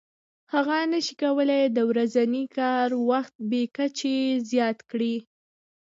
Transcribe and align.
هغه 0.53 0.75
نشي 0.91 1.15
کولای 1.23 1.63
د 1.71 1.77
ورځني 1.89 2.45
کار 2.57 2.87
وخت 3.09 3.35
بې 3.49 3.63
کچې 3.75 4.15
زیات 4.49 4.77
کړي 4.91 5.15